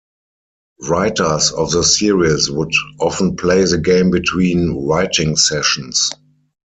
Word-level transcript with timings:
Writers 0.81 1.51
of 1.51 1.69
the 1.71 1.83
series 1.83 2.49
would 2.49 2.71
often 2.99 3.35
play 3.35 3.63
the 3.65 3.77
game 3.77 4.09
between 4.09 4.87
writing 4.87 5.35
sessions. 5.35 6.09